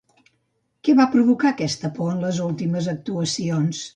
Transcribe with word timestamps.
Què 0.87 0.95
va 0.99 1.05
provocar 1.15 1.51
aquesta 1.51 1.93
por 1.99 2.09
en 2.13 2.25
les 2.25 2.39
últimes 2.47 2.91
actuacions? 2.97 3.87